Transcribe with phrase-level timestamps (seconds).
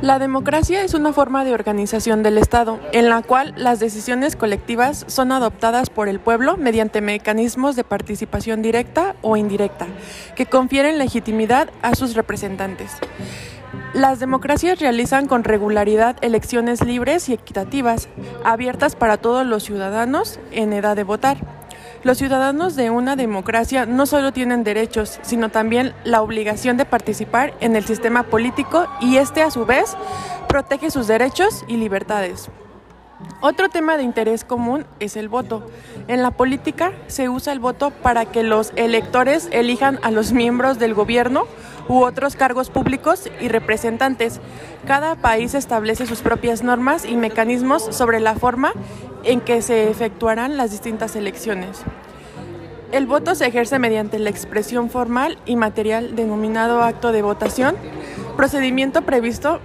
[0.00, 5.04] La democracia es una forma de organización del Estado en la cual las decisiones colectivas
[5.08, 9.88] son adoptadas por el pueblo mediante mecanismos de participación directa o indirecta
[10.36, 12.92] que confieren legitimidad a sus representantes.
[13.92, 18.08] Las democracias realizan con regularidad elecciones libres y equitativas,
[18.44, 21.57] abiertas para todos los ciudadanos en edad de votar.
[22.04, 27.54] Los ciudadanos de una democracia no solo tienen derechos, sino también la obligación de participar
[27.60, 29.96] en el sistema político y este a su vez
[30.48, 32.50] protege sus derechos y libertades.
[33.40, 35.66] Otro tema de interés común es el voto.
[36.06, 40.78] En la política se usa el voto para que los electores elijan a los miembros
[40.78, 41.46] del gobierno
[41.88, 44.40] u otros cargos públicos y representantes.
[44.86, 48.72] Cada país establece sus propias normas y mecanismos sobre la forma
[49.24, 51.82] en que se efectuarán las distintas elecciones.
[52.92, 57.76] El voto se ejerce mediante la expresión formal y material denominado acto de votación,
[58.36, 59.60] procedimiento previsto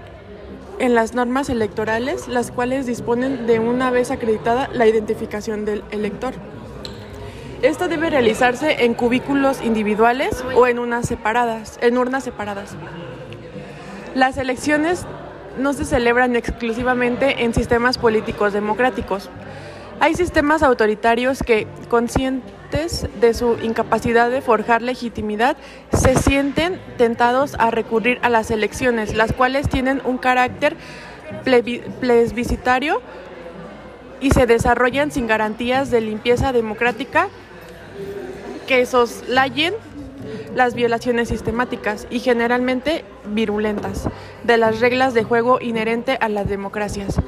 [0.84, 6.34] en las normas electorales, las cuales disponen de una vez acreditada la identificación del elector.
[7.62, 12.76] Esto debe realizarse en cubículos individuales o en, unas separadas, en urnas separadas.
[14.14, 15.06] Las elecciones
[15.58, 19.30] no se celebran exclusivamente en sistemas políticos democráticos.
[20.02, 21.66] Hay sistemas autoritarios que,
[22.74, 25.58] de su incapacidad de forjar legitimidad,
[25.92, 30.76] se sienten tentados a recurrir a las elecciones, las cuales tienen un carácter
[31.44, 33.02] plebiscitario
[34.20, 37.28] y se desarrollan sin garantías de limpieza democrática
[38.68, 39.74] que soslayen
[40.56, 44.10] las violaciones sistemáticas y generalmente virulentas
[44.44, 47.20] de las reglas de juego inherente a las democracias.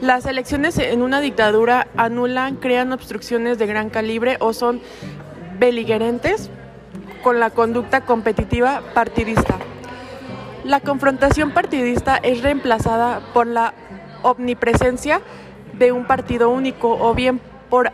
[0.00, 4.80] Las elecciones en una dictadura anulan, crean obstrucciones de gran calibre o son
[5.58, 6.50] beligerentes
[7.22, 9.56] con la conducta competitiva partidista.
[10.64, 13.74] La confrontación partidista es reemplazada por la
[14.22, 15.20] omnipresencia
[15.78, 17.92] de un partido único o bien por,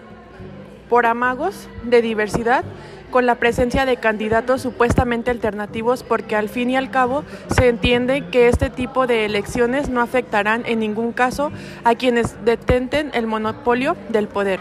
[0.89, 2.65] por amagos de diversidad
[3.11, 8.27] con la presencia de candidatos supuestamente alternativos porque al fin y al cabo se entiende
[8.31, 11.53] que este tipo de elecciones no afectarán en ningún caso
[11.85, 14.61] a quienes detenten el monopolio del poder.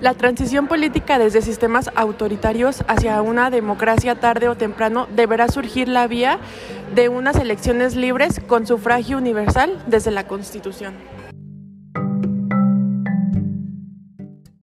[0.00, 6.06] La transición política desde sistemas autoritarios hacia una democracia tarde o temprano deberá surgir la
[6.06, 6.38] vía
[6.94, 10.92] de unas elecciones libres con sufragio universal desde la Constitución.